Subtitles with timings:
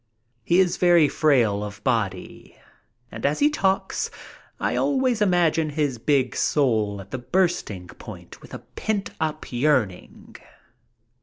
[0.43, 2.55] He is very frail of body,
[3.11, 4.09] and as he talks
[4.59, 10.37] I always imagine his big soul at the bursting point with a pent up yearning.